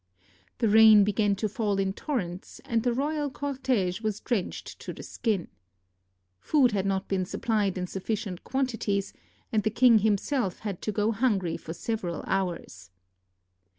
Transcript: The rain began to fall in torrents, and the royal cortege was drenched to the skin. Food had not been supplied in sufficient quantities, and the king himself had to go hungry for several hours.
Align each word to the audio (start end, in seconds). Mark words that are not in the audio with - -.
The 0.57 0.67
rain 0.67 1.03
began 1.03 1.35
to 1.35 1.47
fall 1.47 1.77
in 1.77 1.93
torrents, 1.93 2.59
and 2.65 2.81
the 2.81 2.91
royal 2.91 3.29
cortege 3.29 4.01
was 4.01 4.19
drenched 4.19 4.79
to 4.79 4.93
the 4.93 5.03
skin. 5.03 5.47
Food 6.39 6.71
had 6.71 6.87
not 6.87 7.07
been 7.07 7.23
supplied 7.23 7.77
in 7.77 7.85
sufficient 7.85 8.43
quantities, 8.43 9.13
and 9.51 9.61
the 9.61 9.69
king 9.69 9.99
himself 9.99 10.61
had 10.61 10.81
to 10.81 10.91
go 10.91 11.11
hungry 11.11 11.55
for 11.55 11.73
several 11.75 12.23
hours. 12.25 12.89